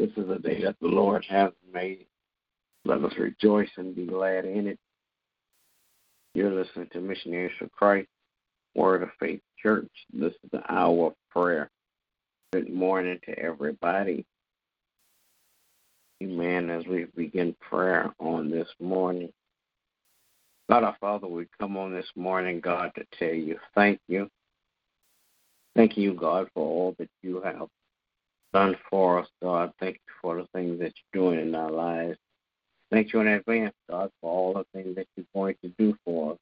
This 0.00 0.08
is 0.16 0.30
a 0.30 0.38
day 0.38 0.62
that 0.62 0.76
the 0.80 0.88
Lord 0.88 1.26
has 1.28 1.50
made. 1.74 2.06
Let 2.86 3.04
us 3.04 3.12
rejoice 3.18 3.68
and 3.76 3.94
be 3.94 4.06
glad 4.06 4.46
in 4.46 4.66
it. 4.66 4.78
You're 6.32 6.54
listening 6.54 6.88
to 6.94 7.02
Missionaries 7.02 7.52
for 7.58 7.68
Christ, 7.68 8.08
Word 8.74 9.02
of 9.02 9.10
Faith 9.20 9.42
Church. 9.62 9.90
This 10.10 10.32
is 10.32 10.50
the 10.52 10.62
hour 10.72 11.08
of 11.08 11.12
prayer. 11.28 11.70
Good 12.54 12.72
morning 12.72 13.18
to 13.26 13.38
everybody. 13.38 14.24
Amen. 16.22 16.70
As 16.70 16.86
we 16.86 17.04
begin 17.14 17.54
prayer 17.60 18.10
on 18.18 18.50
this 18.50 18.68
morning, 18.80 19.30
God 20.70 20.82
our 20.82 20.96
Father, 20.98 21.26
we 21.26 21.44
come 21.60 21.76
on 21.76 21.92
this 21.92 22.08
morning, 22.16 22.60
God, 22.60 22.90
to 22.94 23.04
tell 23.18 23.34
you 23.34 23.58
thank 23.74 24.00
you. 24.08 24.30
Thank 25.76 25.98
you, 25.98 26.14
God, 26.14 26.48
for 26.54 26.64
all 26.64 26.94
that 26.98 27.10
you 27.20 27.42
have 27.42 27.68
done 28.52 28.76
for 28.88 29.20
us, 29.20 29.28
God. 29.42 29.72
Thank 29.80 29.96
you 29.96 30.14
for 30.20 30.36
the 30.36 30.46
things 30.54 30.78
that 30.80 30.92
you're 31.12 31.22
doing 31.22 31.40
in 31.40 31.54
our 31.54 31.70
lives. 31.70 32.18
Thank 32.90 33.12
you 33.12 33.20
in 33.20 33.28
advance, 33.28 33.74
God, 33.88 34.10
for 34.20 34.30
all 34.30 34.54
the 34.54 34.64
things 34.74 34.96
that 34.96 35.06
you're 35.16 35.26
going 35.34 35.54
to 35.62 35.68
do 35.78 35.96
for 36.04 36.32
us. 36.32 36.38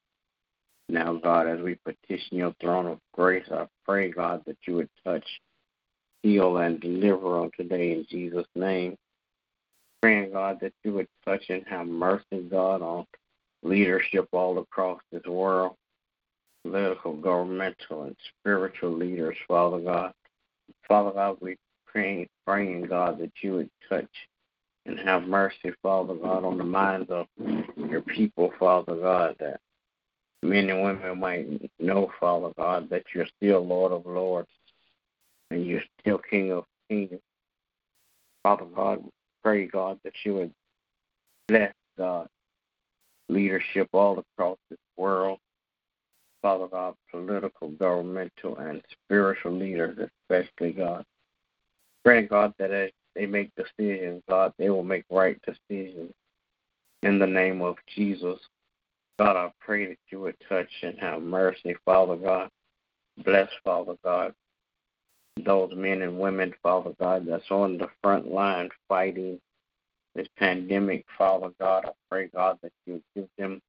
Now, 0.88 1.14
God, 1.14 1.46
as 1.46 1.60
we 1.60 1.76
petition 1.84 2.38
your 2.38 2.54
throne 2.60 2.86
of 2.86 2.98
grace, 3.12 3.44
I 3.50 3.66
pray, 3.84 4.10
God, 4.10 4.42
that 4.46 4.56
you 4.66 4.76
would 4.76 4.88
touch, 5.04 5.26
heal, 6.22 6.56
and 6.58 6.80
deliver 6.80 7.38
on 7.38 7.50
today 7.56 7.92
in 7.92 8.06
Jesus' 8.08 8.46
name. 8.54 8.96
Praying, 10.00 10.32
God, 10.32 10.58
that 10.62 10.72
you 10.84 10.94
would 10.94 11.08
touch 11.26 11.44
and 11.50 11.64
have 11.68 11.86
mercy, 11.86 12.46
God, 12.50 12.80
on 12.80 13.04
leadership 13.62 14.28
all 14.32 14.58
across 14.58 15.00
this 15.12 15.24
world, 15.26 15.74
political, 16.64 17.14
governmental, 17.14 18.04
and 18.04 18.16
spiritual 18.40 18.92
leaders, 18.92 19.36
Father 19.46 19.80
God. 19.80 20.12
Father 20.86 21.10
God, 21.10 21.36
we 21.40 21.56
praying, 21.92 22.28
praying, 22.46 22.86
God, 22.86 23.18
that 23.18 23.32
you 23.42 23.54
would 23.54 23.70
touch 23.88 24.08
and 24.86 24.98
have 25.00 25.24
mercy, 25.24 25.72
Father 25.82 26.14
God, 26.14 26.44
on 26.44 26.58
the 26.58 26.64
minds 26.64 27.10
of 27.10 27.26
your 27.76 28.02
people, 28.02 28.52
Father 28.58 28.94
God, 28.94 29.36
that 29.40 29.60
men 30.42 30.70
and 30.70 30.82
women 30.82 31.20
might 31.20 31.70
know, 31.78 32.10
Father 32.18 32.50
God, 32.56 32.88
that 32.90 33.04
you're 33.14 33.26
still 33.36 33.66
Lord 33.66 33.92
of 33.92 34.06
Lords 34.06 34.48
and 35.50 35.66
you're 35.66 35.82
still 36.00 36.18
King 36.18 36.52
of 36.52 36.64
Kings. 36.88 37.20
Father 38.42 38.64
God, 38.74 39.04
pray, 39.42 39.66
God, 39.66 39.98
that 40.04 40.14
you 40.24 40.34
would 40.34 40.52
bless, 41.48 41.74
God, 41.96 42.28
leadership 43.28 43.88
all 43.92 44.18
across 44.18 44.58
this 44.70 44.78
world. 44.96 45.38
Father 46.40 46.68
God, 46.68 46.94
political, 47.10 47.68
governmental, 47.70 48.56
and 48.58 48.80
spiritual 49.04 49.52
leaders, 49.52 49.98
especially, 49.98 50.72
God. 50.72 51.04
Pray, 52.04 52.26
God, 52.26 52.54
that 52.58 52.70
as 52.70 52.90
they 53.14 53.26
make 53.26 53.50
decisions, 53.56 54.22
God, 54.28 54.52
they 54.58 54.70
will 54.70 54.84
make 54.84 55.04
right 55.10 55.38
decisions. 55.44 56.12
In 57.02 57.18
the 57.18 57.26
name 57.26 57.62
of 57.62 57.76
Jesus, 57.94 58.38
God, 59.18 59.36
I 59.36 59.52
pray 59.60 59.86
that 59.86 59.98
you 60.10 60.20
would 60.20 60.36
touch 60.48 60.68
and 60.82 60.98
have 60.98 61.22
mercy, 61.22 61.74
Father 61.84 62.16
God. 62.16 62.48
Bless, 63.24 63.48
Father 63.64 63.94
God, 64.04 64.32
those 65.44 65.72
men 65.74 66.02
and 66.02 66.18
women, 66.18 66.54
Father 66.62 66.92
God, 67.00 67.26
that's 67.26 67.50
on 67.50 67.78
the 67.78 67.88
front 68.02 68.30
line 68.30 68.68
fighting 68.88 69.40
this 70.14 70.28
pandemic, 70.36 71.04
Father 71.16 71.50
God. 71.60 71.86
I 71.86 71.90
pray, 72.10 72.28
God, 72.28 72.58
that 72.62 72.72
you 72.86 73.02
give 73.14 73.28
them 73.38 73.60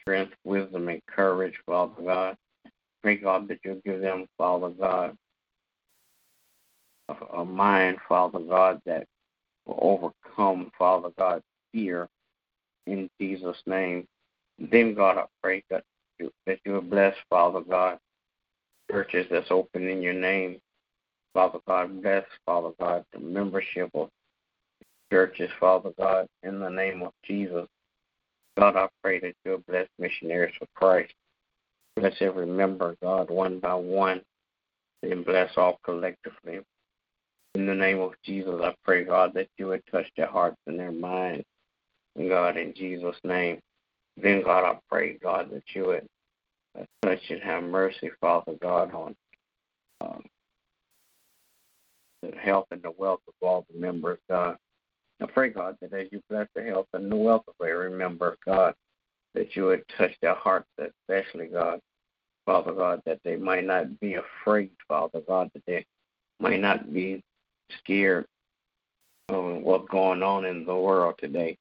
strength, 0.00 0.34
wisdom, 0.44 0.88
and 0.88 1.00
courage, 1.06 1.54
Father 1.66 2.02
God. 2.04 2.36
Pray, 3.02 3.16
God, 3.16 3.48
that 3.48 3.58
you 3.64 3.80
give 3.84 4.00
them, 4.00 4.26
Father 4.38 4.70
God, 4.70 5.16
a 7.08 7.44
mind, 7.44 7.98
Father 8.08 8.38
God, 8.38 8.80
that 8.86 9.06
will 9.64 9.78
overcome, 9.80 10.70
Father 10.78 11.10
God, 11.18 11.42
fear 11.72 12.08
in 12.86 13.08
Jesus' 13.20 13.56
name. 13.66 14.06
Then, 14.58 14.94
God, 14.94 15.18
I 15.18 15.24
pray 15.42 15.62
that 15.70 15.84
you, 16.18 16.30
that 16.46 16.58
you 16.64 16.72
will 16.72 16.80
bless, 16.80 17.14
Father 17.28 17.60
God, 17.60 17.98
churches 18.90 19.26
that's 19.30 19.50
open 19.50 19.88
in 19.88 20.02
your 20.02 20.14
name. 20.14 20.58
Father 21.34 21.58
God, 21.66 22.02
bless, 22.02 22.24
Father 22.46 22.70
God, 22.80 23.04
the 23.12 23.20
membership 23.20 23.90
of 23.94 24.08
churches, 25.12 25.50
Father 25.60 25.90
God, 25.98 26.26
in 26.42 26.58
the 26.58 26.70
name 26.70 27.02
of 27.02 27.12
Jesus. 27.24 27.66
God, 28.58 28.76
I 28.76 28.88
pray 29.02 29.20
that 29.20 29.34
you'll 29.44 29.62
bless 29.68 29.86
missionaries 29.98 30.54
for 30.58 30.66
Christ. 30.74 31.12
Bless 31.96 32.14
every 32.20 32.46
member, 32.46 32.96
God, 33.02 33.30
one 33.30 33.58
by 33.58 33.74
one, 33.74 34.22
and 35.02 35.24
bless 35.24 35.50
all 35.56 35.78
collectively. 35.84 36.60
In 37.56 37.64
the 37.64 37.74
name 37.74 38.00
of 38.00 38.12
Jesus, 38.22 38.60
I 38.62 38.74
pray, 38.84 39.04
God, 39.04 39.32
that 39.32 39.48
you 39.56 39.68
would 39.68 39.82
touch 39.90 40.04
their 40.14 40.26
hearts 40.26 40.58
and 40.66 40.78
their 40.78 40.92
minds. 40.92 41.46
God, 42.18 42.58
in 42.58 42.74
Jesus' 42.74 43.16
name. 43.24 43.60
Then, 44.18 44.42
God, 44.42 44.62
I 44.62 44.78
pray, 44.90 45.16
God, 45.16 45.48
that 45.52 45.62
you 45.74 45.86
would 45.86 46.06
touch 47.00 47.22
and 47.30 47.42
have 47.42 47.62
mercy, 47.62 48.10
Father 48.20 48.52
God, 48.60 48.92
on 48.92 49.16
um, 50.02 50.22
the 52.22 52.36
health 52.36 52.66
and 52.72 52.82
the 52.82 52.92
wealth 52.98 53.20
of 53.26 53.32
all 53.40 53.64
the 53.72 53.80
members, 53.80 54.18
God. 54.28 54.58
I 55.22 55.24
pray, 55.24 55.48
God, 55.48 55.78
that 55.80 55.94
as 55.94 56.08
you 56.12 56.20
bless 56.28 56.48
the 56.54 56.62
health 56.62 56.88
and 56.92 57.10
the 57.10 57.16
wealth 57.16 57.44
of 57.48 57.66
every 57.66 57.90
member, 57.90 58.36
God, 58.44 58.74
that 59.32 59.56
you 59.56 59.64
would 59.64 59.82
touch 59.96 60.12
their 60.20 60.34
hearts, 60.34 60.68
especially, 60.78 61.46
God, 61.46 61.80
Father 62.44 62.74
God, 62.74 63.00
that 63.06 63.20
they 63.24 63.36
might 63.36 63.64
not 63.64 63.98
be 63.98 64.16
afraid, 64.16 64.72
Father 64.86 65.22
God, 65.26 65.48
that 65.54 65.64
they 65.66 65.86
might 66.38 66.60
not 66.60 66.92
be 66.92 67.22
scared 67.78 68.26
of 69.28 69.62
what's 69.62 69.88
going 69.90 70.22
on 70.22 70.44
in 70.44 70.64
the 70.64 70.74
world 70.74 71.14
today. 71.18 71.56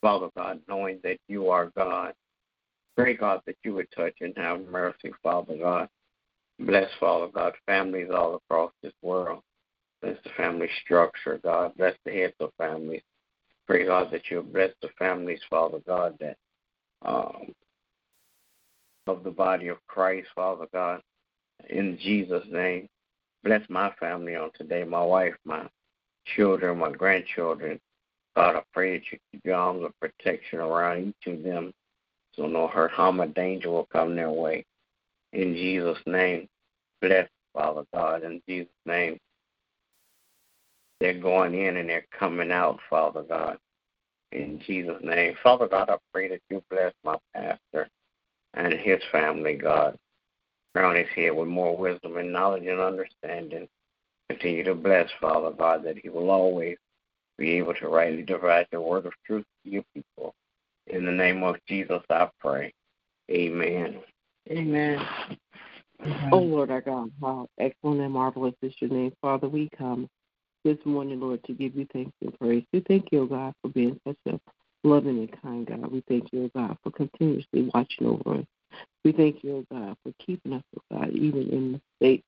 Father 0.00 0.28
God, 0.36 0.60
knowing 0.68 1.00
that 1.02 1.18
you 1.28 1.48
are 1.48 1.72
God. 1.76 2.12
Pray, 2.96 3.16
God, 3.16 3.40
that 3.46 3.56
you 3.64 3.74
would 3.74 3.90
touch 3.96 4.14
and 4.20 4.34
have 4.36 4.60
mercy, 4.68 5.10
Father 5.22 5.56
God. 5.56 5.88
Bless, 6.60 6.90
Father 7.00 7.28
God, 7.34 7.54
families 7.66 8.10
all 8.14 8.36
across 8.36 8.70
this 8.82 8.92
world. 9.02 9.40
Bless 10.02 10.16
the 10.22 10.30
family 10.36 10.68
structure, 10.84 11.40
God. 11.42 11.72
Bless 11.76 11.94
the 12.04 12.12
heads 12.12 12.34
of 12.38 12.50
families. 12.58 13.02
Pray, 13.66 13.86
God, 13.86 14.10
that 14.12 14.30
you 14.30 14.42
bless 14.42 14.70
the 14.82 14.88
families, 14.98 15.40
Father 15.48 15.78
God, 15.86 16.16
that 16.20 16.36
um, 17.04 17.52
of 19.06 19.24
the 19.24 19.30
body 19.30 19.68
of 19.68 19.78
Christ, 19.86 20.28
Father 20.34 20.66
God. 20.72 21.00
In 21.70 21.98
Jesus' 22.00 22.44
name, 22.50 22.88
bless 23.44 23.62
my 23.68 23.92
family 24.00 24.34
on 24.34 24.50
today, 24.54 24.84
my 24.84 25.02
wife, 25.02 25.34
my 25.44 25.66
children, 26.34 26.78
my 26.78 26.90
grandchildren, 26.90 27.78
God, 28.34 28.56
I 28.56 28.62
pray 28.72 28.98
that 28.98 29.04
you 29.12 29.18
keep 29.30 29.44
your 29.44 29.54
arms 29.54 29.84
of 29.84 29.92
protection 30.00 30.58
around 30.58 31.08
each 31.08 31.32
of 31.32 31.42
them 31.42 31.72
so 32.34 32.46
no 32.46 32.66
hurt, 32.66 32.90
harm, 32.90 33.20
or 33.20 33.26
danger 33.26 33.70
will 33.70 33.86
come 33.92 34.16
their 34.16 34.30
way. 34.30 34.64
In 35.32 35.54
Jesus' 35.54 35.98
name, 36.06 36.48
bless, 37.00 37.28
Father 37.52 37.84
God, 37.94 38.24
in 38.24 38.42
Jesus' 38.48 38.72
name. 38.86 39.18
They're 41.00 41.18
going 41.20 41.54
in 41.54 41.76
and 41.76 41.88
they're 41.88 42.06
coming 42.18 42.50
out, 42.50 42.80
Father 42.88 43.22
God, 43.22 43.58
in 44.32 44.60
Jesus' 44.66 45.02
name. 45.02 45.34
Father 45.42 45.68
God, 45.68 45.90
I 45.90 45.96
pray 46.12 46.28
that 46.28 46.40
you 46.50 46.62
bless 46.70 46.92
my 47.04 47.16
pastor 47.34 47.88
and 48.54 48.72
his 48.72 49.00
family, 49.12 49.54
God. 49.54 49.96
Crown 50.74 50.96
his 50.96 51.08
head 51.14 51.30
with 51.30 51.48
more 51.48 51.76
wisdom 51.76 52.16
and 52.16 52.32
knowledge 52.32 52.66
and 52.66 52.80
understanding. 52.80 53.68
Continue 54.28 54.64
to 54.64 54.74
bless, 54.74 55.08
Father 55.20 55.50
God, 55.50 55.84
that 55.84 55.98
he 55.98 56.08
will 56.08 56.30
always 56.30 56.76
be 57.38 57.52
able 57.52 57.74
to 57.74 57.88
rightly 57.88 58.22
divide 58.22 58.66
the 58.72 58.80
word 58.80 59.06
of 59.06 59.12
truth 59.26 59.44
to 59.64 59.70
your 59.70 59.84
people. 59.94 60.34
In 60.86 61.04
the 61.04 61.12
name 61.12 61.42
of 61.42 61.56
Jesus, 61.68 62.02
I 62.10 62.28
pray. 62.40 62.72
Amen. 63.30 64.00
Amen. 64.50 65.00
Oh 66.32 66.38
Lord 66.38 66.70
our 66.70 66.82
God, 66.82 67.10
how 67.20 67.48
excellent 67.58 68.00
and 68.00 68.12
marvelous 68.12 68.54
is 68.60 68.74
your 68.78 68.90
name. 68.90 69.12
Father, 69.22 69.48
we 69.48 69.70
come 69.76 70.08
this 70.64 70.78
morning, 70.84 71.20
Lord, 71.20 71.42
to 71.44 71.52
give 71.52 71.74
you 71.76 71.86
thanks 71.92 72.12
and 72.20 72.38
praise. 72.38 72.64
We 72.72 72.80
thank 72.80 73.06
you, 73.12 73.22
O 73.22 73.26
God, 73.26 73.54
for 73.62 73.68
being 73.68 73.98
such 74.06 74.16
a 74.26 74.38
loving 74.82 75.18
and 75.18 75.42
kind 75.42 75.66
God. 75.66 75.90
We 75.90 76.02
thank 76.08 76.32
you, 76.32 76.44
O 76.44 76.50
God, 76.54 76.76
for 76.82 76.90
continuously 76.90 77.70
watching 77.74 78.06
over 78.06 78.40
us. 78.40 78.46
We 79.04 79.12
thank 79.12 79.44
you, 79.44 79.66
God, 79.70 79.96
for 80.02 80.12
keeping 80.24 80.54
us, 80.54 80.62
O 80.76 80.96
God, 80.96 81.10
even 81.10 81.48
in 81.50 81.72
the 81.72 81.80
state 81.98 82.24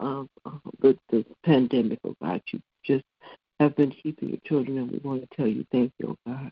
of 0.00 0.28
uh, 0.44 1.18
pandemic, 1.44 1.98
O 2.04 2.14
God. 2.22 2.42
You 2.52 2.60
just 2.84 3.04
have 3.58 3.74
been 3.76 3.90
keeping 3.90 4.28
your 4.28 4.38
children, 4.44 4.78
and 4.78 4.90
we 4.90 4.98
want 4.98 5.22
to 5.22 5.36
tell 5.36 5.46
you 5.46 5.64
thank 5.72 5.92
you, 5.98 6.16
God. 6.26 6.50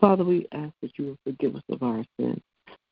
Father, 0.00 0.24
we 0.24 0.46
ask 0.52 0.72
that 0.80 0.92
you 0.96 1.06
will 1.06 1.18
forgive 1.24 1.56
us 1.56 1.62
of 1.68 1.82
our 1.82 2.04
sins. 2.18 2.40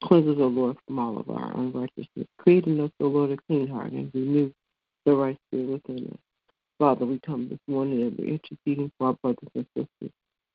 Cleanse 0.03 0.29
us, 0.29 0.37
O 0.39 0.47
Lord, 0.49 0.77
from 0.87 0.99
all 0.99 1.19
of 1.19 1.31
our 1.31 1.57
unrighteousness. 1.57 2.27
Create 2.39 2.67
in 2.67 2.81
us, 2.81 2.91
O 3.01 3.07
Lord, 3.07 3.31
a 3.31 3.37
clean 3.49 3.69
heart 3.69 3.93
and 3.93 4.11
renew 4.13 4.53
the 5.07 5.15
right 5.15 5.39
spirit 5.49 5.69
within 5.69 6.09
us. 6.09 6.19
Father, 6.79 7.07
we 7.07 7.19
come 7.25 7.49
this 7.49 7.59
morning 7.67 8.03
and 8.03 8.19
we're 8.19 8.39
interceding 8.39 8.91
for 8.99 9.09
our 9.09 9.13
brothers 9.15 9.49
and 9.55 9.67
sisters. 9.77 10.13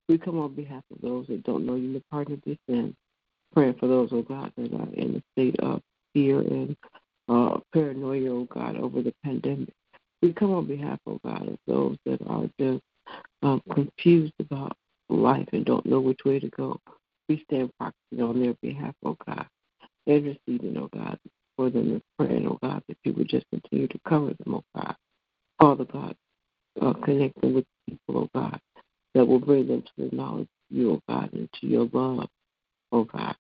We 0.08 0.18
come 0.18 0.40
on 0.40 0.54
behalf 0.54 0.84
of 0.92 1.02
those 1.02 1.28
that 1.28 1.44
don't 1.44 1.66
know 1.66 1.76
you 1.76 1.94
the 1.94 2.04
pardon 2.12 2.36
of 2.36 2.42
their 2.46 2.58
sins, 2.70 2.96
praying 3.54 3.76
for 3.80 3.88
those, 3.88 4.10
oh 4.12 4.22
God, 4.24 4.52
that 4.58 4.74
are 4.74 4.94
in 4.94 5.16
a 5.16 5.22
state 5.34 5.60
of 5.60 5.82
fear 6.14 6.40
and 6.42 6.76
uh, 7.30 7.60
paranoia, 7.74 8.30
oh 8.30 8.48
God, 8.52 8.78
over 8.78 9.02
the 9.02 9.14
pandemic. 9.24 9.74
We 10.22 10.34
come 10.34 10.54
on 10.54 10.68
behalf, 10.68 11.00
oh 11.08 11.20
God, 11.26 11.48
of 11.48 11.58
those 11.68 11.98
that 12.06 12.20
are 12.28 12.48
just 12.60 12.82
uh, 13.42 13.60
confused 13.74 14.34
about 14.40 14.76
life 15.10 15.48
and 15.54 15.66
don't 15.66 15.86
know 15.86 16.00
which 16.00 16.20
way 16.26 16.40
to 16.40 16.50
go. 16.50 16.80
We 17.30 17.44
stand 17.50 17.72
proxy 17.78 18.22
on 18.22 18.42
their 18.42 18.56
behalf, 18.62 18.94
oh 19.06 19.18
God, 19.26 19.46
interceding, 20.08 20.78
oh 20.78 20.90
God, 20.94 21.18
for 21.56 21.70
them 21.70 21.92
and 21.92 22.02
praying, 22.18 22.48
oh 22.48 22.60
God, 22.62 22.82
that 22.88 22.98
you 23.04 23.14
would 23.14 23.30
just 23.30 23.46
continue 23.52 23.88
to 23.88 24.00
cover 24.08 24.34
them, 24.44 24.56
oh 24.56 24.64
God. 24.76 24.96
Father 25.60 25.86
God, 25.86 26.16
uh, 26.82 26.94
connect 26.94 27.40
them 27.42 27.54
with 27.54 27.66
people, 27.88 28.24
oh 28.24 28.30
God, 28.34 28.60
that 29.14 29.26
will 29.26 29.40
bring 29.40 29.68
them 29.68 29.82
to 29.82 30.10
the 30.10 30.16
knowledge 30.16 30.48
of 30.72 30.78
you, 30.78 30.92
oh 30.94 31.02
God, 31.08 31.32
and 31.34 31.50
to 31.62 31.68
your 31.68 31.90
love, 31.94 32.28
oh 32.94 33.04
God. 33.04 33.36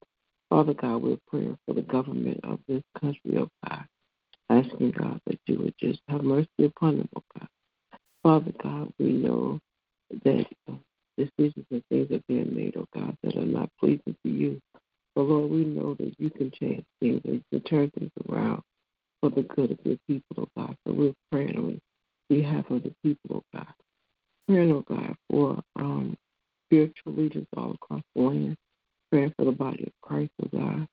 Father 0.49 0.73
God, 0.73 1.01
we're 1.01 1.17
praying 1.27 1.57
for 1.65 1.73
the 1.73 1.81
government 1.81 2.41
of 2.43 2.59
this 2.67 2.83
country, 2.99 3.37
oh 3.37 3.49
God, 3.67 3.85
asking 4.49 4.91
God 4.91 5.19
that 5.27 5.39
you 5.47 5.59
would 5.59 5.75
just 5.79 6.01
have 6.09 6.23
mercy 6.23 6.49
upon 6.65 6.97
them, 6.97 7.09
oh 7.15 7.23
God. 7.39 7.47
Father 8.23 8.53
God, 8.61 8.93
we 8.99 9.13
know 9.13 9.59
that 10.23 10.45
decisions 11.17 11.65
and 11.71 11.83
things 11.89 12.11
are 12.11 12.21
being 12.27 12.55
made, 12.55 12.75
oh 12.77 12.87
God, 12.93 13.15
that 13.23 13.37
are 13.37 13.45
not 13.45 13.69
pleasing 13.79 14.15
to 14.25 14.29
you. 14.29 14.61
But 15.15 15.23
Lord, 15.23 15.51
we 15.51 15.65
know 15.65 15.95
that 15.95 16.13
you 16.17 16.29
can 16.29 16.51
change 16.51 16.83
things 16.99 17.21
and 17.25 17.35
you 17.35 17.43
can 17.51 17.61
turn 17.61 17.91
things 17.91 18.11
around 18.29 18.61
for 19.21 19.29
the 19.29 19.43
good 19.43 19.71
of 19.71 19.79
your 19.83 19.97
people, 20.07 20.35
oh 20.37 20.47
God. 20.57 20.75
So 20.85 20.93
we're 20.93 21.13
praying 21.31 21.57
on 21.57 21.79
behalf 22.29 22.69
of 22.69 22.83
the 22.83 22.93
people, 23.03 23.37
oh 23.37 23.43
God. 23.53 23.73
Praying, 24.47 24.71
oh 24.71 24.83
God, 24.87 25.15
for 25.29 25.61
um, 25.77 26.17
spiritual 26.67 27.13
leaders 27.13 27.45
all 27.55 27.71
across 27.71 28.01
the 28.15 28.21
land. 28.21 28.57
Praying 29.11 29.33
for 29.37 29.45
the 29.45 29.51
body 29.51 29.83
of 29.83 29.93
Christ, 30.01 30.31
oh 30.43 30.57
God. 30.57 30.87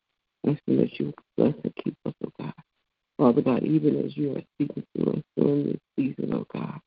Asking 0.47 0.77
that 0.79 0.99
you 0.99 1.13
bless 1.37 1.55
and 1.65 1.75
keep 1.83 1.97
us, 2.07 2.15
oh 2.25 2.33
God. 2.39 2.55
Father 3.19 3.43
God, 3.43 3.63
even 3.83 4.05
as 4.05 4.17
you 4.17 4.37
are 4.37 4.43
speaking 4.55 4.85
to 4.97 5.11
us 5.11 5.23
during 5.37 5.65
this 5.65 5.81
season, 5.97 6.35
oh 6.35 6.47
God. 6.53 6.81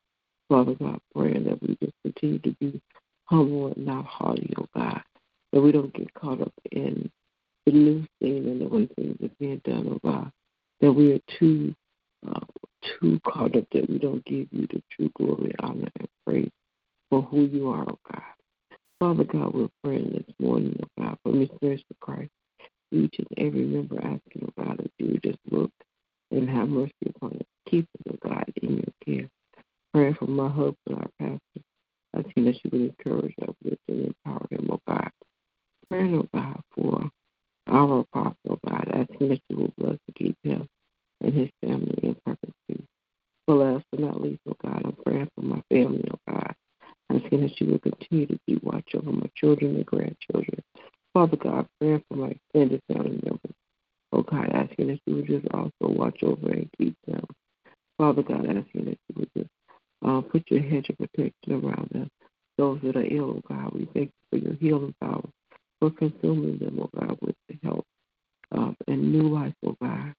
Father 0.48 0.74
God, 0.74 0.98
praying 1.14 1.44
that 1.44 1.60
we 1.62 1.76
just 1.82 1.94
continue 2.02 2.38
to 2.40 2.52
be 2.60 2.80
humble 3.24 3.72
and 3.72 3.86
not 3.86 4.04
haughty, 4.04 4.52
oh 4.58 4.66
God. 4.74 5.02
That 5.52 5.60
we 5.60 5.72
don't 5.72 5.92
get 5.94 6.12
caught 6.14 6.40
up 6.40 6.52
in 6.72 7.10
the 7.66 7.72
new 7.72 8.06
thing 8.20 8.46
and 8.46 8.60
the 8.60 8.68
way 8.68 8.88
things 8.96 9.16
are 9.22 9.30
being 9.38 9.60
done, 9.64 9.88
oh 9.90 10.08
God. 10.08 10.30
That 10.80 10.92
we 10.92 11.12
are 11.12 11.20
too 11.38 11.74
uh, 12.28 12.40
too 13.00 13.20
caught 13.26 13.56
up 13.56 13.64
that 13.72 13.88
we 13.88 13.98
don't 13.98 14.24
give 14.24 14.48
you 14.50 14.66
the 14.66 14.82
true 14.90 15.10
glory, 15.16 15.54
honor, 15.60 15.88
and 15.98 16.08
praise 16.26 16.50
for 17.10 17.22
who 17.22 17.44
you 17.46 17.70
are, 17.70 17.84
oh 17.88 17.98
God. 18.10 18.22
Father 19.00 19.24
God, 19.24 19.54
we're 19.54 19.68
praying 19.82 20.12
this 20.12 20.34
morning, 20.38 20.78
oh 20.82 21.02
God, 21.02 21.18
for 21.24 21.32
for 21.32 21.94
Christ. 22.00 22.30
Each 22.92 23.14
and 23.18 23.28
every 23.38 23.64
member 23.64 23.96
asking, 23.96 24.46
oh 24.46 24.62
God, 24.62 24.78
that 24.78 24.90
you 24.98 25.18
just 25.24 25.38
look 25.50 25.70
and 26.36 26.50
have 26.50 26.68
mercy 26.68 26.92
upon 27.14 27.32
us. 27.32 27.46
Keep 27.70 27.84
us, 27.84 28.12
oh 28.12 28.28
God, 28.28 28.44
in 28.62 28.76
your 28.76 28.94
care. 29.04 29.28
Praying 29.92 30.14
for 30.14 30.26
my 30.26 30.48
husband, 30.48 30.76
our 30.96 31.10
pastor. 31.18 31.40
I 32.14 32.20
Asking 32.20 32.44
that 32.44 32.64
you 32.64 32.70
would 32.72 32.80
encourage, 32.82 33.34
uplift, 33.42 33.80
and 33.88 34.06
empower 34.06 34.46
him, 34.50 34.68
oh 34.70 34.80
God. 34.86 35.10
Praying, 35.88 36.14
oh 36.16 36.28
God, 36.34 36.60
for 36.74 37.10
our 37.68 38.00
apostle, 38.00 38.36
oh 38.50 38.58
God. 38.68 38.88
Asking 38.92 39.28
that 39.28 39.40
you 39.48 39.56
will 39.56 39.72
bless 39.78 39.98
and 40.06 40.16
keep 40.16 40.36
him 40.42 40.68
and 41.20 41.32
his 41.32 41.50
family 41.64 41.98
in 42.02 42.16
peace. 42.68 42.78
But 43.46 43.54
last 43.54 43.84
but 43.90 44.00
not 44.00 44.20
least, 44.20 44.40
oh 44.48 44.56
God, 44.62 44.82
I'm 44.84 44.96
praying 45.04 45.28
for 45.34 45.42
my 45.42 45.62
family, 45.70 46.04
oh 46.12 46.32
God. 46.32 46.54
I 47.10 47.16
Asking 47.16 47.42
that 47.42 47.60
you 47.60 47.66
will 47.68 47.78
continue 47.78 48.26
to 48.26 48.38
be 48.46 48.58
watch 48.62 48.88
over 48.94 49.12
my 49.12 49.30
children 49.36 49.76
and 49.76 49.86
grandchildren. 49.86 50.62
Father 51.12 51.36
God, 51.36 51.66
praying 51.80 52.02
for 52.08 52.16
my 52.16 52.28
extended 52.28 52.80
family 52.88 53.20
members. 53.22 53.43
God, 54.30 54.50
asking 54.52 54.88
that 54.88 55.00
you 55.06 55.16
would 55.16 55.26
just 55.26 55.46
also 55.52 55.72
watch 55.80 56.22
over 56.22 56.50
and 56.50 56.68
keep 56.78 56.96
them. 57.06 57.24
Father 57.98 58.22
God, 58.22 58.46
asking 58.46 58.86
that 58.86 58.98
you 59.08 59.14
would 59.16 59.30
just 59.36 59.50
uh, 60.04 60.20
put 60.20 60.44
your 60.50 60.62
hedge 60.62 60.88
of 60.90 60.98
protection 60.98 61.52
around 61.52 61.88
them. 61.92 62.10
Those 62.58 62.80
that 62.82 62.96
are 62.96 63.04
ill, 63.04 63.40
God, 63.48 63.72
we 63.72 63.88
thank 63.94 64.10
you 64.10 64.12
for 64.30 64.36
your 64.36 64.54
healing 64.54 64.94
power, 65.00 65.28
for 65.80 65.90
consuming 65.90 66.58
them, 66.58 66.78
oh 66.80 66.90
God, 66.98 67.18
with 67.20 67.36
the 67.48 67.58
help 67.62 67.84
uh, 68.56 68.72
and 68.86 69.12
new 69.12 69.28
life, 69.28 69.54
oh 69.66 69.76
God. 69.82 70.14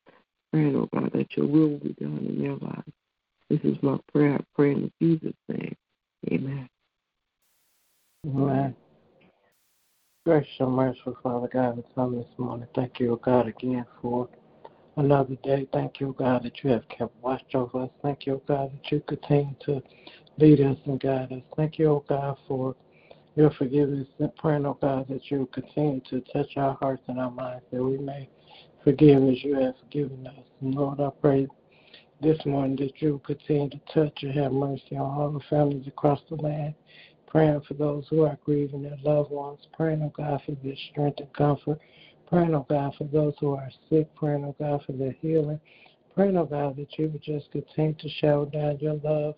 Praying, 0.52 0.76
oh 0.76 0.90
God, 0.94 1.12
that 1.14 1.28
your 1.36 1.48
will 1.48 1.78
be 1.78 1.94
done 2.00 2.26
in 2.28 2.42
their 2.42 2.56
lives. 2.56 2.92
This 3.50 3.60
is 3.64 3.78
my 3.82 3.98
prayer. 4.12 4.36
I 4.36 4.44
pray 4.56 4.72
in 4.72 4.92
Jesus' 5.02 5.34
name. 5.50 5.76
Amen. 6.32 6.70
Amen. 8.28 8.76
Gracious 10.36 10.52
and 10.60 10.74
merciful 10.74 11.18
Father 11.24 11.48
God, 11.48 11.78
we 11.78 11.84
come 11.96 12.18
this 12.18 12.26
morning. 12.38 12.68
Thank 12.76 13.00
you, 13.00 13.18
God, 13.24 13.48
again 13.48 13.86
for 14.02 14.28
another 14.98 15.36
day. 15.46 15.66
Thank 15.72 16.02
you, 16.02 16.14
God, 16.20 16.44
that 16.44 16.62
you 16.62 16.72
have 16.72 16.86
kept 16.90 17.16
watch 17.24 17.42
over 17.54 17.84
us. 17.84 17.90
Thank 18.02 18.26
you, 18.26 18.42
God, 18.46 18.70
that 18.74 18.92
you 18.92 19.02
continue 19.08 19.56
to 19.62 19.82
lead 20.38 20.60
us 20.60 20.78
and 20.88 21.00
guide 21.00 21.32
us. 21.32 21.42
Thank 21.56 21.80
you, 21.80 22.04
God, 22.10 22.38
for 22.50 22.76
your 23.38 23.50
forgiveness 23.52 24.10
and 24.20 24.36
praying, 24.36 24.66
O 24.66 24.78
God, 24.82 25.08
that 25.08 25.32
you 25.32 25.48
continue 25.54 26.02
to 26.10 26.20
touch 26.34 26.58
our 26.58 26.74
hearts 26.82 27.04
and 27.08 27.18
our 27.18 27.32
minds 27.32 27.64
that 27.72 27.82
we 27.82 27.98
may 27.98 28.28
forgive 28.84 29.24
as 29.24 29.42
you 29.42 29.56
have 29.56 29.76
forgiven 29.84 30.28
us. 30.28 30.44
And 30.60 30.76
Lord, 30.76 31.00
I 31.00 31.12
pray 31.22 31.48
this 32.20 32.46
morning 32.46 32.76
that 32.76 33.02
you 33.02 33.22
continue 33.26 33.70
to 33.70 33.80
touch 33.94 34.24
and 34.24 34.34
have 34.34 34.52
mercy 34.52 34.98
on 34.98 35.18
all 35.18 35.32
the 35.32 35.40
families 35.50 35.88
across 35.88 36.20
the 36.28 36.36
land 36.36 36.76
praying 37.36 37.60
for 37.68 37.74
those 37.74 38.06
who 38.10 38.22
are 38.22 38.38
grieving 38.46 38.82
their 38.82 38.96
loved 39.04 39.30
ones, 39.30 39.60
praying, 39.76 40.02
oh 40.02 40.14
God, 40.16 40.42
for 40.46 40.54
their 40.64 40.78
strength 40.90 41.20
and 41.20 41.34
comfort, 41.34 41.78
praying, 42.30 42.56
oh 42.56 42.66
God, 42.70 42.96
for 42.98 43.04
those 43.12 43.34
who 43.42 43.54
are 43.54 43.70
sick, 43.90 44.08
praying, 44.16 44.46
oh 44.46 44.56
God, 44.58 44.82
for 44.86 44.94
their 44.94 45.12
healing, 45.22 45.60
praying, 46.14 46.38
oh 46.38 46.46
God, 46.46 46.78
that 46.78 46.98
you 46.98 47.10
would 47.10 47.22
just 47.22 47.52
continue 47.52 47.94
to 47.96 48.08
shower 48.22 48.46
down 48.46 48.80
your 48.80 48.94
love 49.04 49.36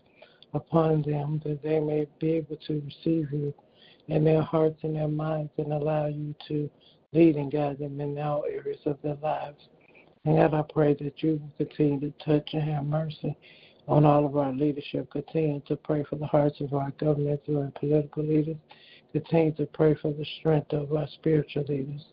upon 0.53 1.01
them, 1.01 1.41
that 1.43 1.63
they 1.63 1.79
may 1.79 2.05
be 2.19 2.33
able 2.33 2.57
to 2.67 2.83
receive 2.85 3.33
you 3.33 3.51
in 4.09 4.23
their 4.23 4.43
hearts 4.43 4.77
and 4.83 4.95
their 4.95 5.07
minds 5.07 5.49
and 5.57 5.73
allow 5.73 6.05
you 6.05 6.35
to 6.49 6.69
lead 7.13 7.35
and 7.35 7.51
guide 7.51 7.79
them 7.79 7.99
in 7.99 8.15
all 8.19 8.45
areas 8.47 8.77
of 8.85 8.99
their 9.01 9.17
lives. 9.23 9.69
And 10.23 10.37
God, 10.37 10.53
I 10.53 10.61
pray 10.71 10.93
that 10.99 11.23
you 11.23 11.41
will 11.41 11.65
continue 11.65 11.99
to 12.01 12.13
touch 12.23 12.47
and 12.53 12.61
have 12.61 12.85
mercy 12.85 13.35
on 13.87 14.05
all 14.05 14.25
of 14.25 14.35
our 14.37 14.51
leadership. 14.51 15.09
Continue 15.11 15.61
to 15.67 15.75
pray 15.75 16.03
for 16.09 16.17
the 16.17 16.27
hearts 16.27 16.59
of 16.61 16.73
our 16.73 16.91
governmental 16.99 17.61
and 17.61 17.73
political 17.75 18.23
leaders. 18.23 18.57
Continue 19.13 19.53
to 19.53 19.65
pray 19.67 19.95
for 19.95 20.11
the 20.11 20.25
strength 20.39 20.73
of 20.73 20.93
our 20.93 21.07
spiritual 21.07 21.63
leaders. 21.67 22.05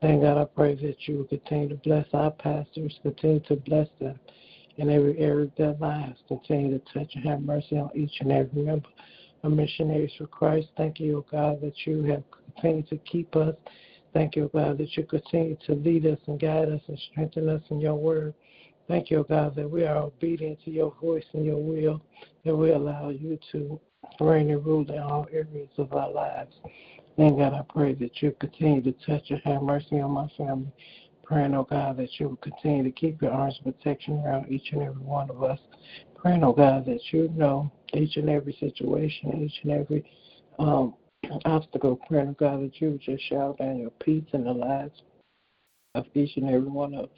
Thank 0.00 0.22
God, 0.22 0.38
I 0.38 0.44
pray 0.44 0.74
that 0.76 0.96
you 1.06 1.18
will 1.18 1.24
continue 1.24 1.68
to 1.68 1.74
bless 1.76 2.06
our 2.14 2.30
pastors, 2.30 2.98
continue 3.02 3.40
to 3.40 3.56
bless 3.56 3.88
them 4.00 4.18
in 4.78 4.90
every 4.90 5.18
area 5.18 5.44
of 5.44 5.54
their 5.56 5.74
lives. 5.74 6.18
Continue 6.26 6.78
to 6.78 6.84
touch 6.92 7.14
and 7.14 7.24
have 7.26 7.42
mercy 7.42 7.76
on 7.76 7.90
each 7.94 8.12
and 8.20 8.32
every 8.32 8.62
member 8.62 8.88
of 9.42 9.52
Missionaries 9.52 10.12
for 10.16 10.26
Christ. 10.26 10.68
Thank 10.76 11.00
you, 11.00 11.18
O 11.18 11.26
God, 11.30 11.60
that 11.60 11.74
you 11.86 12.02
have 12.04 12.22
continued 12.54 12.88
to 12.88 12.96
keep 12.98 13.36
us. 13.36 13.54
Thank 14.14 14.36
you, 14.36 14.44
O 14.44 14.48
God, 14.48 14.78
that 14.78 14.96
you 14.96 15.04
continue 15.04 15.56
to 15.66 15.74
lead 15.74 16.06
us 16.06 16.18
and 16.26 16.40
guide 16.40 16.70
us 16.70 16.80
and 16.88 16.98
strengthen 17.10 17.48
us 17.48 17.62
in 17.70 17.80
your 17.80 17.94
word. 17.94 18.34
Thank 18.90 19.08
you, 19.08 19.24
God, 19.28 19.54
that 19.54 19.70
we 19.70 19.84
are 19.84 19.98
obedient 19.98 20.64
to 20.64 20.70
your 20.72 20.92
voice 21.00 21.22
and 21.32 21.44
your 21.44 21.62
will, 21.62 22.02
that 22.44 22.56
we 22.56 22.72
allow 22.72 23.10
you 23.10 23.38
to 23.52 23.78
reign 24.18 24.50
and 24.50 24.66
rule 24.66 24.84
in 24.90 24.98
all 24.98 25.28
areas 25.32 25.68
of 25.78 25.92
our 25.92 26.10
lives. 26.10 26.52
And 27.16 27.38
God, 27.38 27.54
I 27.54 27.62
pray 27.72 27.94
that 27.94 28.20
you 28.20 28.34
continue 28.40 28.82
to 28.82 28.92
touch 29.06 29.30
and 29.30 29.40
have 29.44 29.62
mercy 29.62 30.00
on 30.00 30.10
my 30.10 30.26
family. 30.36 30.72
Praying, 31.22 31.54
oh 31.54 31.68
God, 31.70 31.98
that 31.98 32.08
you 32.18 32.30
will 32.30 32.36
continue 32.38 32.82
to 32.82 32.90
keep 32.90 33.22
your 33.22 33.30
arms 33.30 33.60
of 33.64 33.72
protection 33.76 34.24
around 34.26 34.50
each 34.50 34.72
and 34.72 34.82
every 34.82 35.02
one 35.02 35.30
of 35.30 35.44
us. 35.44 35.60
Praying, 36.16 36.42
oh 36.42 36.52
God, 36.52 36.84
that 36.86 37.00
you 37.12 37.32
know 37.36 37.70
each 37.94 38.16
and 38.16 38.28
every 38.28 38.56
situation, 38.58 39.40
each 39.40 39.60
and 39.62 39.70
every 39.70 40.04
um, 40.58 40.94
obstacle. 41.44 41.94
Praying, 42.08 42.30
oh 42.30 42.36
God, 42.40 42.64
that 42.64 42.80
you 42.80 42.90
would 42.90 43.02
just 43.02 43.22
shout 43.28 43.58
down 43.58 43.78
your 43.78 43.90
peace 43.90 44.26
in 44.32 44.42
the 44.42 44.52
lives 44.52 45.00
of 45.94 46.06
each 46.14 46.36
and 46.36 46.48
every 46.48 46.68
one 46.68 46.94
of 46.94 47.08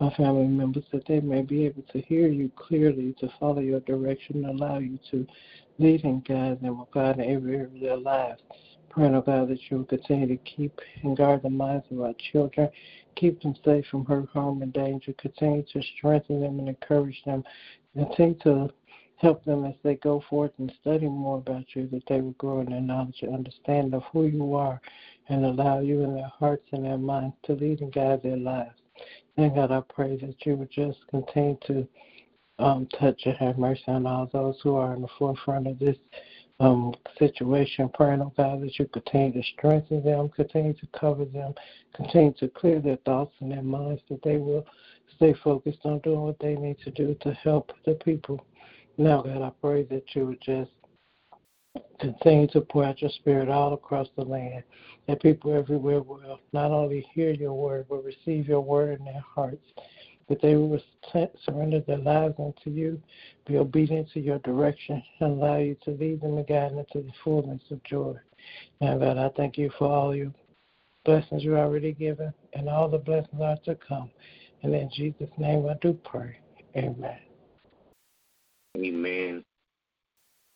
my 0.00 0.12
family 0.14 0.46
members 0.46 0.84
that 0.92 1.06
they 1.06 1.20
may 1.20 1.42
be 1.42 1.66
able 1.66 1.82
to 1.92 2.00
hear 2.00 2.26
you 2.26 2.50
clearly, 2.56 3.14
to 3.20 3.30
follow 3.38 3.60
your 3.60 3.80
direction, 3.80 4.44
and 4.44 4.60
allow 4.60 4.78
you 4.78 4.98
to 5.10 5.26
lead 5.78 6.04
and 6.04 6.24
guide 6.24 6.60
them, 6.62 6.80
oh 6.80 6.88
God, 6.92 7.18
in 7.18 7.30
every 7.30 7.56
area 7.56 7.66
of 7.66 7.80
their 7.80 7.96
lives. 7.98 8.40
Praying, 8.88 9.14
oh 9.14 9.20
God, 9.20 9.48
that 9.48 9.60
you 9.70 9.78
will 9.78 9.84
continue 9.84 10.26
to 10.26 10.36
keep 10.38 10.80
and 11.02 11.16
guard 11.16 11.42
the 11.42 11.50
minds 11.50 11.84
of 11.90 12.00
our 12.00 12.14
children, 12.32 12.68
keep 13.14 13.40
them 13.42 13.54
safe 13.64 13.86
from 13.90 14.06
hurt, 14.06 14.28
harm, 14.30 14.62
and 14.62 14.72
danger. 14.72 15.12
Continue 15.18 15.64
to 15.72 15.82
strengthen 15.96 16.40
them 16.40 16.58
and 16.58 16.68
encourage 16.68 17.22
them. 17.24 17.44
Continue 17.94 18.38
to 18.42 18.70
help 19.16 19.44
them 19.44 19.66
as 19.66 19.74
they 19.82 19.96
go 19.96 20.24
forth 20.30 20.50
and 20.58 20.72
study 20.80 21.06
more 21.06 21.38
about 21.38 21.64
you, 21.74 21.86
that 21.92 22.02
they 22.08 22.22
will 22.22 22.32
grow 22.32 22.60
in 22.60 22.70
their 22.70 22.80
knowledge 22.80 23.18
and 23.20 23.34
understanding 23.34 23.92
of 23.92 24.02
who 24.12 24.24
you 24.24 24.54
are 24.54 24.80
and 25.28 25.44
allow 25.44 25.80
you 25.80 26.02
in 26.02 26.14
their 26.14 26.32
hearts 26.38 26.66
and 26.72 26.84
their 26.84 26.98
minds 26.98 27.36
to 27.44 27.52
lead 27.52 27.82
and 27.82 27.92
guide 27.92 28.22
their 28.22 28.38
lives. 28.38 28.80
And 29.36 29.54
God, 29.54 29.70
I 29.70 29.82
pray 29.92 30.16
that 30.16 30.34
you 30.44 30.56
would 30.56 30.70
just 30.70 30.98
continue 31.08 31.56
to 31.66 31.86
um, 32.58 32.86
touch 32.98 33.20
and 33.24 33.36
have 33.36 33.58
mercy 33.58 33.84
on 33.88 34.06
all 34.06 34.28
those 34.32 34.56
who 34.62 34.76
are 34.76 34.94
in 34.94 35.02
the 35.02 35.08
forefront 35.18 35.66
of 35.66 35.78
this 35.78 35.96
um, 36.60 36.94
situation. 37.18 37.88
Praying, 37.94 38.20
oh 38.20 38.32
God, 38.36 38.60
that 38.62 38.78
you 38.78 38.86
continue 38.86 39.32
to 39.32 39.48
strengthen 39.56 40.04
them, 40.04 40.28
continue 40.28 40.74
to 40.74 40.86
cover 40.98 41.24
them, 41.24 41.54
continue 41.94 42.34
to 42.34 42.48
clear 42.48 42.80
their 42.80 42.98
thoughts 42.98 43.34
and 43.40 43.50
their 43.50 43.62
minds, 43.62 44.02
that 44.10 44.22
they 44.22 44.36
will 44.36 44.66
stay 45.16 45.34
focused 45.42 45.80
on 45.84 45.98
doing 46.00 46.20
what 46.20 46.38
they 46.38 46.54
need 46.54 46.76
to 46.84 46.90
do 46.90 47.16
to 47.22 47.32
help 47.32 47.72
the 47.86 47.94
people. 47.94 48.44
Now, 48.98 49.22
God, 49.22 49.42
I 49.42 49.50
pray 49.60 49.84
that 49.84 50.04
you 50.14 50.26
would 50.26 50.40
just 50.42 50.70
continue 52.00 52.46
to 52.48 52.60
pour 52.60 52.84
out 52.84 53.00
your 53.00 53.10
spirit 53.10 53.48
all 53.48 53.74
across 53.74 54.08
the 54.16 54.24
land. 54.24 54.62
That 55.06 55.22
people 55.22 55.54
everywhere 55.54 56.02
will 56.02 56.40
not 56.52 56.70
only 56.70 57.06
hear 57.12 57.30
your 57.30 57.52
word, 57.52 57.86
but 57.88 58.04
receive 58.04 58.48
your 58.48 58.60
word 58.60 58.98
in 58.98 59.04
their 59.04 59.24
hearts. 59.34 59.64
That 60.28 60.40
they 60.40 60.54
will 60.54 60.80
surrender 61.44 61.80
their 61.80 61.98
lives 61.98 62.36
unto 62.38 62.70
you, 62.70 63.02
be 63.46 63.56
obedient 63.56 64.10
to 64.12 64.20
your 64.20 64.38
direction, 64.40 65.02
and 65.20 65.32
allow 65.32 65.58
you 65.58 65.76
to 65.84 65.90
lead 65.90 66.20
them 66.20 66.38
and 66.38 66.46
guide 66.46 66.70
them 66.70 66.78
into 66.78 67.06
the 67.06 67.12
fullness 67.24 67.62
of 67.70 67.82
joy. 67.82 68.14
Now, 68.80 68.96
God, 68.98 69.18
I 69.18 69.28
thank 69.36 69.58
you 69.58 69.70
for 69.76 69.88
all 69.88 70.14
your 70.14 70.32
blessings 71.04 71.42
you 71.42 71.56
already 71.56 71.92
given 71.92 72.32
and 72.52 72.68
all 72.68 72.88
the 72.88 72.98
blessings 72.98 73.40
are 73.40 73.56
to 73.64 73.74
come. 73.74 74.10
And 74.62 74.74
in 74.74 74.90
Jesus' 74.90 75.30
name 75.38 75.66
I 75.66 75.74
do 75.80 75.98
pray. 76.04 76.38
Amen. 76.76 77.18
Amen. 78.76 79.44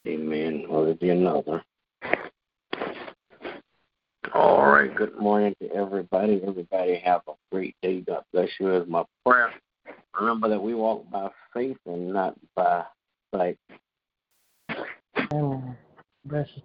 Amen. 0.07 0.67
Will 0.69 0.85
there 0.85 0.95
be 0.95 1.11
another? 1.11 1.65
All 4.35 4.67
right. 4.67 4.95
Good 4.95 5.19
morning 5.19 5.55
to 5.63 5.73
everybody. 5.73 6.43
Everybody 6.47 6.97
have 6.97 7.23
a 7.27 7.33
great 7.51 7.75
day. 7.83 8.03
God 8.03 8.23
bless 8.33 8.51
you 8.61 8.75
is 8.75 8.89
my 8.89 9.05
prayer. 9.25 9.53
Remember 10.19 10.49
that 10.49 10.63
we 10.63 10.75
walk 10.75 11.11
by 11.11 11.31
faith 11.55 11.79
and 11.87 12.13
not 12.13 12.35
by 12.55 12.85
sight. 13.35 13.59
Amen. 15.33 15.77
Bless 16.27 16.49
you. 16.55 16.63